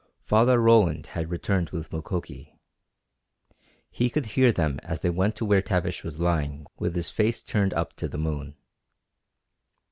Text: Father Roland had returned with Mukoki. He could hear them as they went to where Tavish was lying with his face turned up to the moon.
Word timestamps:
Father 0.23 0.59
Roland 0.59 1.05
had 1.13 1.29
returned 1.29 1.69
with 1.69 1.91
Mukoki. 1.93 2.57
He 3.91 4.09
could 4.09 4.25
hear 4.25 4.51
them 4.51 4.79
as 4.81 5.01
they 5.01 5.11
went 5.11 5.35
to 5.35 5.45
where 5.45 5.61
Tavish 5.61 6.03
was 6.03 6.19
lying 6.19 6.65
with 6.79 6.95
his 6.95 7.11
face 7.11 7.43
turned 7.43 7.75
up 7.75 7.93
to 7.97 8.07
the 8.07 8.17
moon. 8.17 8.55